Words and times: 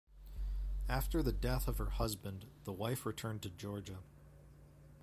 After 0.89 1.21
the 1.21 1.31
death 1.31 1.67
of 1.67 1.77
her 1.77 1.91
husband, 1.91 2.45
the 2.63 2.73
wife 2.73 3.05
returned 3.05 3.43
to 3.43 3.51
Georgia. 3.51 3.99